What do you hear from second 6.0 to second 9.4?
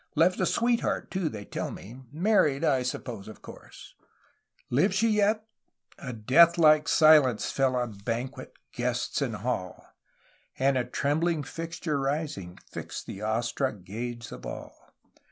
deathlike silence fell on banquet, guests, and